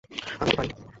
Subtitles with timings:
[0.03, 0.71] আমি তো পারি।